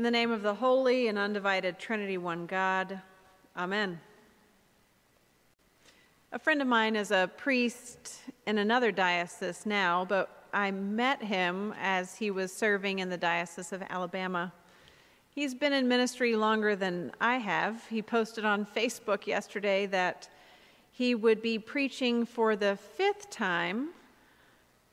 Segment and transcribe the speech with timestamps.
[0.00, 3.02] In the name of the holy and undivided Trinity, one God,
[3.54, 4.00] Amen.
[6.32, 11.74] A friend of mine is a priest in another diocese now, but I met him
[11.78, 14.54] as he was serving in the Diocese of Alabama.
[15.34, 17.86] He's been in ministry longer than I have.
[17.88, 20.30] He posted on Facebook yesterday that
[20.92, 23.90] he would be preaching for the fifth time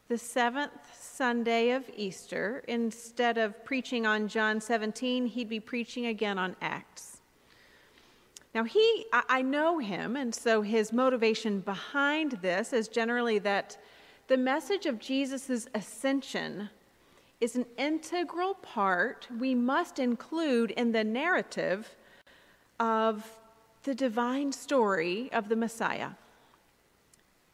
[0.08, 2.64] the seventh Sunday of Easter.
[2.68, 7.22] Instead of preaching on John 17, he'd be preaching again on Acts.
[8.56, 13.78] Now, he, I know him, and so his motivation behind this is generally that
[14.28, 16.70] the message of Jesus' ascension
[17.40, 21.96] is an integral part we must include in the narrative
[22.80, 23.30] of
[23.84, 26.12] the divine story of the Messiah.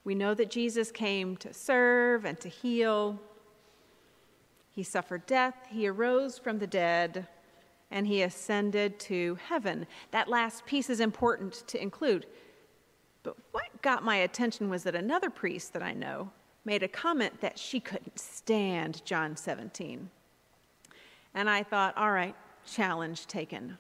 [0.04, 3.20] We know that Jesus came to serve and to heal.
[4.72, 7.28] He suffered death, he arose from the dead,
[7.92, 9.86] and he ascended to heaven.
[10.12, 12.26] That last piece is important to include.
[13.22, 16.32] But what got my attention was that another priest that I know
[16.66, 20.10] made a comment that she couldn't stand John 17.
[21.36, 23.78] And I thought, all right, challenge taken.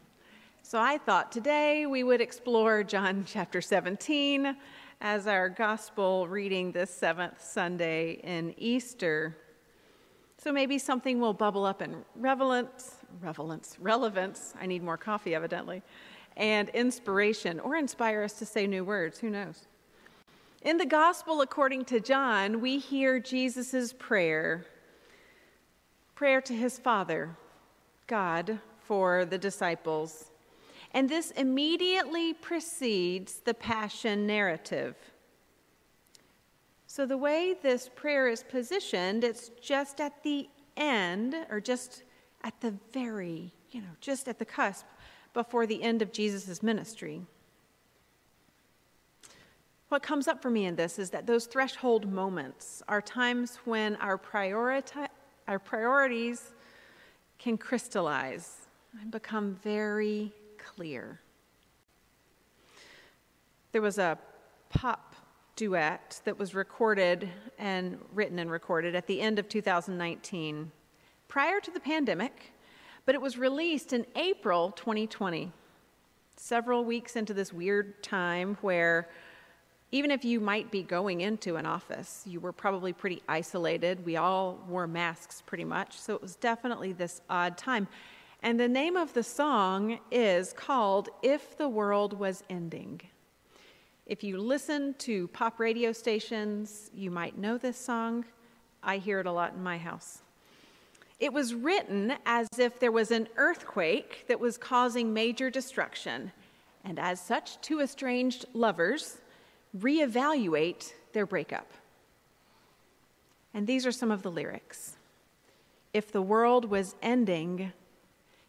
[0.61, 4.55] So I thought today we would explore John chapter 17
[5.03, 9.35] as our gospel reading this seventh Sunday in Easter.
[10.37, 14.53] So maybe something will bubble up in relevance, relevance, relevance.
[14.59, 15.83] I need more coffee, evidently,
[16.37, 19.19] and inspiration, or inspire us to say new words.
[19.19, 19.67] Who knows?
[20.61, 24.65] In the Gospel according to John, we hear Jesus' prayer
[26.15, 27.35] prayer to his Father,
[28.07, 30.31] God, for the disciples.
[30.93, 34.95] And this immediately precedes the Passion narrative.
[36.85, 42.03] So, the way this prayer is positioned, it's just at the end, or just
[42.43, 44.85] at the very, you know, just at the cusp
[45.33, 47.21] before the end of Jesus' ministry.
[49.89, 53.95] What comes up for me in this is that those threshold moments are times when
[53.97, 55.07] our, prioriti-
[55.47, 56.51] our priorities
[57.39, 58.67] can crystallize
[59.01, 60.31] and become very
[60.63, 61.19] clear.
[63.71, 64.17] There was a
[64.69, 65.15] pop
[65.55, 67.29] duet that was recorded
[67.59, 70.71] and written and recorded at the end of 2019,
[71.27, 72.53] prior to the pandemic,
[73.05, 75.51] but it was released in April 2020,
[76.35, 79.09] several weeks into this weird time where
[79.91, 84.03] even if you might be going into an office, you were probably pretty isolated.
[84.03, 87.87] We all wore masks pretty much, so it was definitely this odd time.
[88.43, 92.99] And the name of the song is called If the World Was Ending.
[94.05, 98.25] If you listen to pop radio stations, you might know this song.
[98.83, 100.23] I hear it a lot in my house.
[101.21, 106.33] It was written as if there was an earthquake that was causing major destruction,
[106.83, 109.21] and as such, two estranged lovers
[109.79, 111.71] reevaluate their breakup.
[113.53, 114.97] And these are some of the lyrics.
[115.93, 117.71] If the world was ending,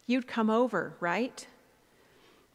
[0.07, 1.47] you'd come over, right?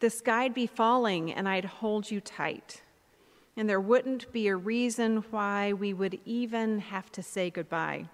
[0.00, 2.82] The sky'd be falling and I'd hold you tight.
[3.56, 8.06] And there wouldn't be a reason why we would even have to say goodbye.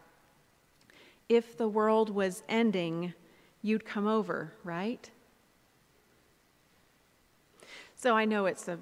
[1.28, 3.14] If the world was ending,
[3.62, 5.10] you'd come over, right?
[7.94, 8.78] So I know it's a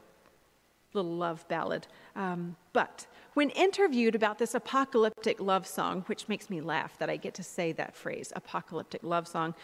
[0.93, 1.87] little love ballad.
[2.17, 7.17] Um, but when interviewed about this apocalyptic love song, which makes me laugh that I
[7.17, 9.55] get to say that phrase, apocalyptic love song,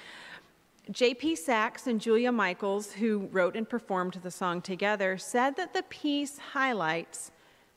[0.91, 1.37] J.P.
[1.37, 6.37] Saxe and Julia Michaels, who wrote and performed the song together, said that the piece
[6.39, 7.31] highlights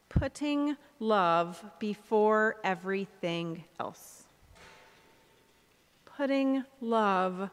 [0.09, 4.23] putting love before everything else.
[6.05, 7.51] Putting love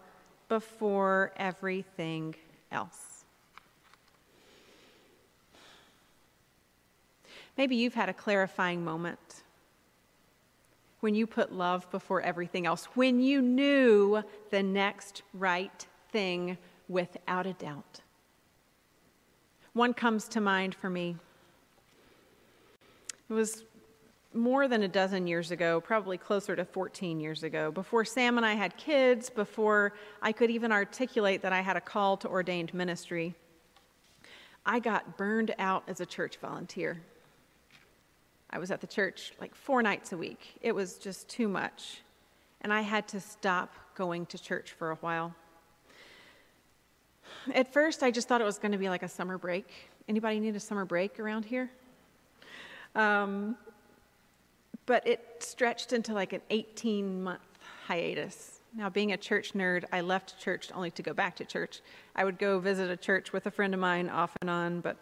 [0.49, 2.35] before everything
[2.73, 3.25] else.
[7.59, 9.43] Maybe you've had a clarifying moment
[11.01, 16.59] when you put love before everything else, when you knew the next right thing
[16.89, 18.01] without a doubt.
[19.73, 21.17] One comes to mind for me.
[23.29, 23.65] It was
[24.35, 28.47] more than a dozen years ago, probably closer to 14 years ago, before Sam and
[28.47, 29.93] I had kids, before
[30.23, 33.35] I could even articulate that I had a call to ordained ministry.
[34.65, 37.01] I got burned out as a church volunteer.
[38.51, 40.59] I was at the church like four nights a week.
[40.61, 42.03] It was just too much.
[42.61, 45.35] And I had to stop going to church for a while.
[47.55, 49.67] At first, I just thought it was going to be like a summer break.
[50.09, 51.71] Anybody need a summer break around here?
[52.95, 53.57] Um,
[54.87, 57.41] but it stretched into like an 18 month
[57.87, 58.61] hiatus.
[58.75, 61.81] Now, being a church nerd, I left church only to go back to church.
[62.15, 64.97] I would go visit a church with a friend of mine off and on, but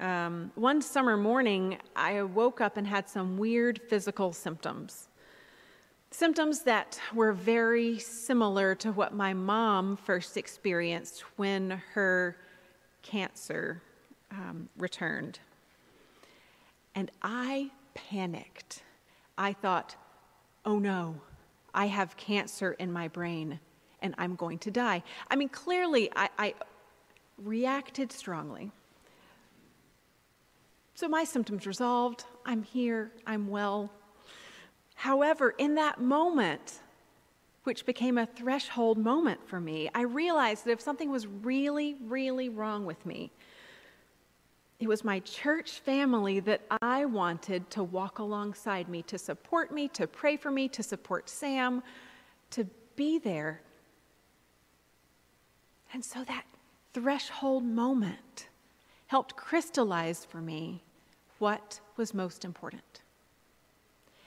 [0.00, 5.08] um, one summer morning, I woke up and had some weird physical symptoms.
[6.10, 12.36] Symptoms that were very similar to what my mom first experienced when her
[13.02, 13.82] cancer
[14.30, 15.38] um, returned.
[16.94, 18.82] And I panicked.
[19.38, 19.96] I thought,
[20.64, 21.20] oh no,
[21.74, 23.58] I have cancer in my brain
[24.00, 25.02] and I'm going to die.
[25.30, 26.54] I mean, clearly, I, I
[27.38, 28.72] reacted strongly.
[30.94, 32.24] So my symptoms resolved.
[32.44, 33.12] I'm here.
[33.26, 33.90] I'm well.
[34.94, 36.80] However, in that moment,
[37.64, 42.48] which became a threshold moment for me, I realized that if something was really, really
[42.48, 43.32] wrong with me,
[44.80, 49.86] it was my church family that I wanted to walk alongside me, to support me,
[49.88, 51.84] to pray for me, to support Sam,
[52.50, 52.66] to
[52.96, 53.62] be there.
[55.92, 56.44] And so that
[56.92, 58.48] threshold moment
[59.12, 60.82] helped crystallize for me
[61.38, 63.02] what was most important.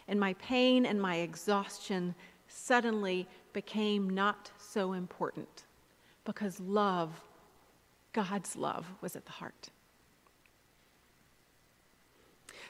[0.07, 2.13] And my pain and my exhaustion
[2.47, 5.63] suddenly became not so important
[6.23, 7.19] because love,
[8.13, 9.71] God's love, was at the heart.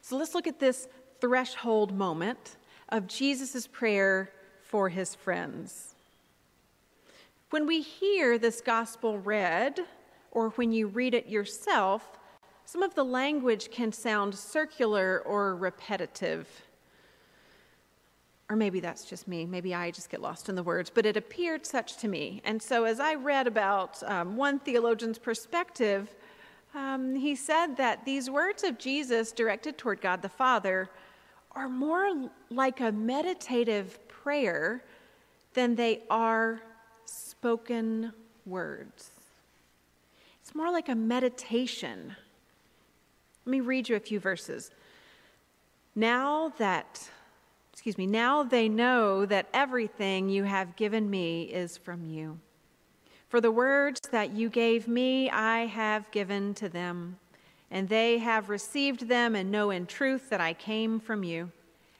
[0.01, 0.87] So let's look at this
[1.19, 2.55] threshold moment
[2.87, 4.31] of Jesus' prayer
[4.61, 5.95] for his friends.
[7.49, 9.81] When we hear this gospel read,
[10.35, 12.19] or when you read it yourself,
[12.65, 16.47] some of the language can sound circular or repetitive.
[18.49, 19.45] Or maybe that's just me.
[19.45, 22.41] Maybe I just get lost in the words, but it appeared such to me.
[22.43, 26.13] And so, as I read about um, one theologian's perspective,
[26.75, 30.89] um, he said that these words of Jesus directed toward God the Father
[31.53, 34.83] are more like a meditative prayer
[35.53, 36.61] than they are
[37.05, 38.11] spoken
[38.45, 39.14] words.
[40.55, 42.15] More like a meditation.
[43.45, 44.71] Let me read you a few verses.
[45.95, 47.09] Now that,
[47.73, 52.39] excuse me, now they know that everything you have given me is from you.
[53.27, 57.19] For the words that you gave me, I have given to them,
[57.69, 61.51] and they have received them and know in truth that I came from you,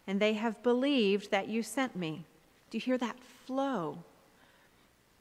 [0.08, 2.24] and they have believed that you sent me.
[2.70, 3.98] Do you hear that flow?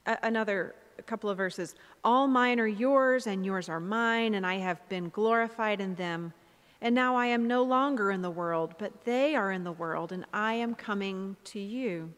[0.06, 1.75] A- another couple of verses.
[2.02, 6.32] All mine are yours, and yours are mine, and I have been glorified in them.
[6.81, 10.12] And now I am no longer in the world, but they are in the world,
[10.12, 12.12] and I am coming to you.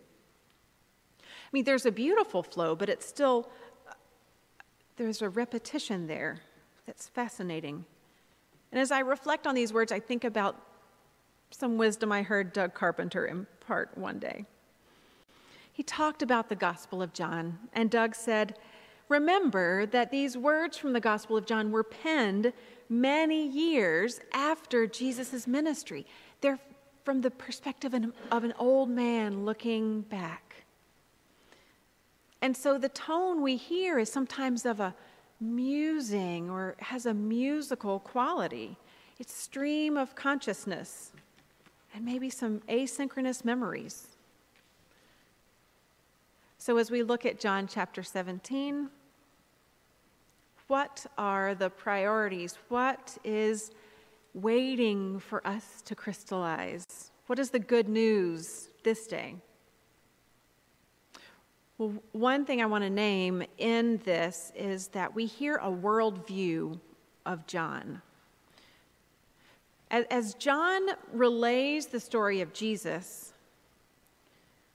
[1.22, 3.48] I mean, there's a beautiful flow, but it's still
[4.96, 6.40] there's a repetition there
[6.86, 7.84] that's fascinating.
[8.72, 10.60] And as I reflect on these words, I think about
[11.50, 14.46] some wisdom I heard Doug Carpenter impart one day.
[15.76, 18.56] He talked about the Gospel of John, and Doug said,
[19.10, 22.54] Remember that these words from the Gospel of John were penned
[22.88, 26.06] many years after Jesus' ministry.
[26.40, 26.58] They're
[27.04, 27.92] from the perspective
[28.32, 30.64] of an old man looking back.
[32.40, 34.94] And so the tone we hear is sometimes of a
[35.42, 38.78] musing or has a musical quality.
[39.18, 41.12] It's stream of consciousness
[41.94, 44.15] and maybe some asynchronous memories.
[46.66, 48.90] So as we look at John chapter 17,
[50.66, 52.58] what are the priorities?
[52.70, 53.70] What is
[54.34, 57.12] waiting for us to crystallize?
[57.28, 59.36] What is the good news this day?
[61.78, 66.80] Well, one thing I want to name in this is that we hear a worldview
[67.26, 68.02] of John.
[69.92, 70.82] As John
[71.12, 73.32] relays the story of Jesus,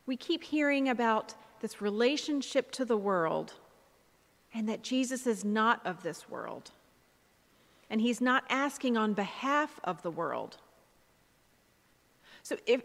[0.06, 3.54] we keep hearing about this relationship to the world
[4.54, 6.72] and that Jesus is not of this world.
[7.90, 10.58] And he's not asking on behalf of the world.
[12.44, 12.82] So if,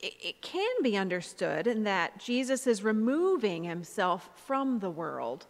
[0.00, 5.46] it can be understood in that Jesus is removing himself from the world.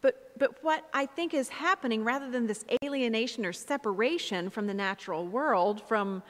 [0.00, 4.74] But, but what I think is happening, rather than this alienation or separation from the
[4.74, 6.22] natural world, from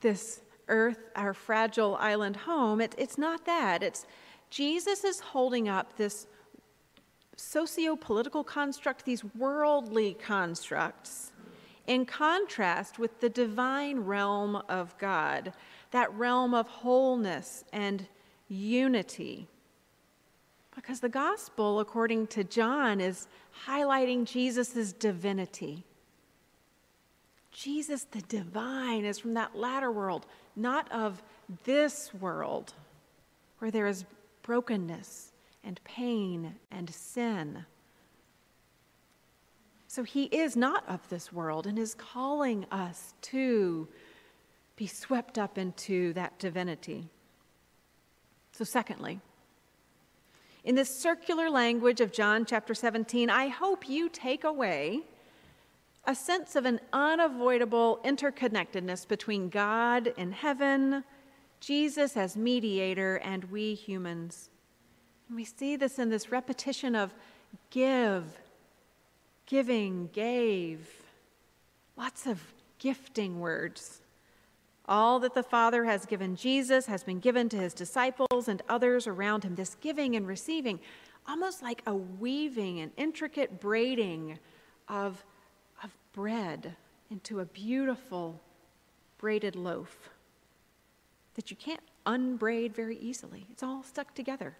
[0.00, 0.40] this
[0.72, 3.82] earth, our fragile island home, it, it's not that.
[3.82, 4.06] It's
[4.50, 6.26] Jesus is holding up this
[7.36, 11.32] socio political construct, these worldly constructs
[11.86, 15.52] in contrast with the divine realm of God,
[15.90, 18.06] that realm of wholeness and
[18.48, 19.48] unity.
[20.74, 23.26] Because the gospel, according to John, is
[23.66, 25.84] highlighting Jesus' divinity.
[27.52, 31.22] Jesus, the divine, is from that latter world, not of
[31.64, 32.72] this world
[33.58, 34.04] where there is
[34.42, 35.32] brokenness
[35.62, 37.64] and pain and sin.
[39.86, 43.86] So he is not of this world and is calling us to
[44.74, 47.08] be swept up into that divinity.
[48.52, 49.20] So, secondly,
[50.64, 55.02] in this circular language of John chapter 17, I hope you take away
[56.04, 61.04] a sense of an unavoidable interconnectedness between God in heaven,
[61.60, 64.50] Jesus as mediator, and we humans.
[65.28, 67.14] And we see this in this repetition of
[67.70, 68.24] give,
[69.46, 70.88] giving, gave,
[71.96, 72.40] lots of
[72.78, 74.00] gifting words.
[74.88, 79.06] All that the Father has given Jesus has been given to his disciples and others
[79.06, 79.54] around him.
[79.54, 80.80] This giving and receiving,
[81.28, 84.40] almost like a weaving and intricate braiding
[84.88, 85.24] of,
[85.82, 86.76] of bread
[87.10, 88.40] into a beautiful
[89.18, 90.10] braided loaf
[91.34, 93.46] that you can't unbraid very easily.
[93.50, 94.56] It's all stuck together.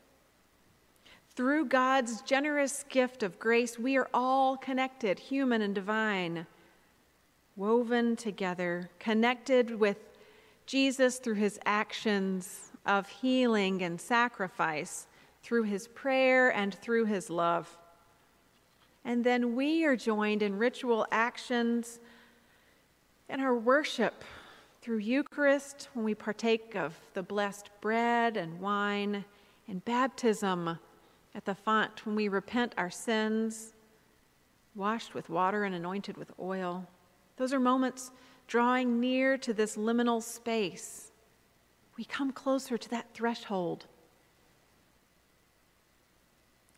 [1.34, 6.46] Through God's generous gift of grace, we are all connected, human and divine,
[7.56, 9.96] woven together, connected with
[10.66, 15.06] Jesus through his actions of healing and sacrifice,
[15.42, 17.78] through his prayer and through his love.
[19.04, 21.98] And then we are joined in ritual actions
[23.28, 24.24] and our worship
[24.80, 29.24] through Eucharist when we partake of the blessed bread and wine,
[29.68, 30.78] and baptism
[31.34, 33.74] at the font when we repent our sins,
[34.74, 36.86] washed with water and anointed with oil.
[37.36, 38.10] Those are moments
[38.48, 41.12] drawing near to this liminal space,
[41.96, 43.86] we come closer to that threshold.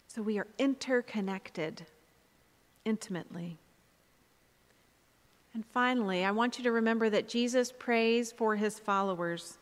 [0.07, 1.87] So we are interconnected
[2.85, 3.59] intimately.
[5.55, 9.59] And finally, I want you to remember that Jesus prays for his followers.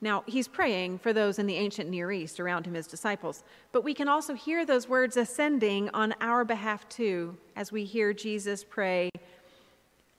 [0.00, 3.82] Now, he's praying for those in the ancient Near East around him, his disciples, but
[3.82, 8.64] we can also hear those words ascending on our behalf too as we hear Jesus
[8.64, 9.10] pray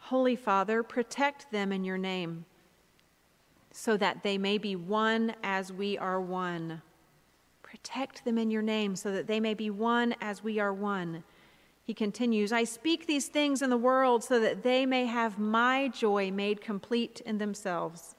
[0.05, 2.45] Holy Father, protect them in your name,
[3.71, 6.79] so that they may be one as we are one.
[7.63, 11.23] Protect them in your name, so that they may be one as we are one.
[11.85, 15.87] He continues, I speak these things in the world so that they may have my
[15.87, 18.15] joy made complete in themselves.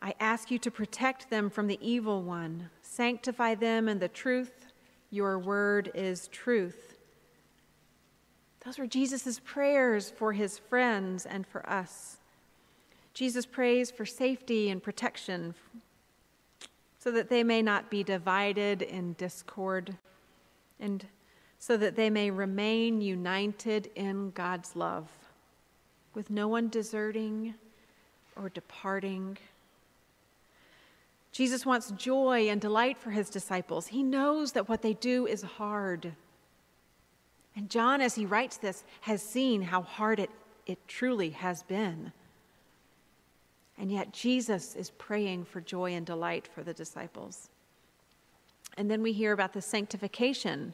[0.00, 2.70] I ask you to protect them from the evil one.
[2.82, 4.66] Sanctify them in the truth.
[5.10, 6.96] Your word is truth.
[8.64, 12.18] Those were Jesus' prayers for his friends and for us.
[13.12, 15.54] Jesus prays for safety and protection
[16.98, 19.96] so that they may not be divided in discord
[20.78, 21.06] and
[21.60, 25.08] so that they may remain united in God's love,
[26.14, 27.54] with no one deserting
[28.34, 29.36] or departing.
[31.32, 33.88] Jesus wants joy and delight for his disciples.
[33.88, 36.12] He knows that what they do is hard.
[37.54, 40.30] And John, as he writes this, has seen how hard it,
[40.66, 42.10] it truly has been.
[43.78, 47.50] And yet, Jesus is praying for joy and delight for the disciples.
[48.78, 50.72] And then we hear about the sanctification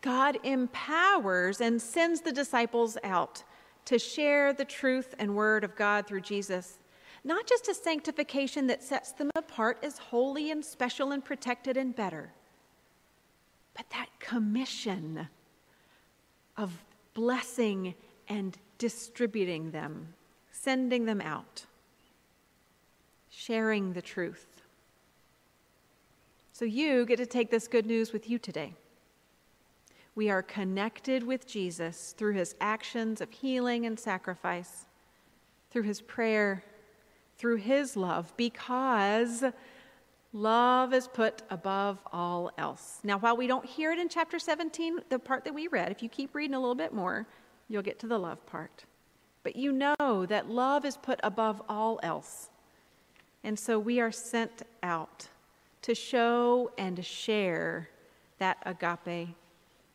[0.00, 3.42] God empowers and sends the disciples out
[3.84, 6.78] to share the truth and word of God through Jesus.
[7.22, 11.94] Not just a sanctification that sets them apart as holy and special and protected and
[11.94, 12.32] better,
[13.74, 15.28] but that commission
[16.56, 16.72] of
[17.14, 17.94] blessing
[18.28, 20.14] and distributing them,
[20.50, 21.66] sending them out,
[23.28, 24.46] sharing the truth.
[26.52, 28.74] So you get to take this good news with you today.
[30.14, 34.86] We are connected with Jesus through his actions of healing and sacrifice,
[35.70, 36.64] through his prayer,
[37.38, 39.44] through his love, because
[40.32, 43.00] Love is put above all else.
[43.02, 46.02] Now, while we don't hear it in chapter 17, the part that we read, if
[46.04, 47.26] you keep reading a little bit more,
[47.68, 48.84] you'll get to the love part.
[49.42, 52.50] But you know that love is put above all else.
[53.42, 55.26] And so we are sent out
[55.82, 57.88] to show and share
[58.38, 59.34] that agape,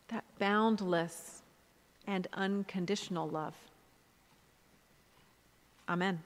[0.10, 1.42] that boundless
[2.08, 3.56] and unconditional love.
[5.88, 6.22] Amen.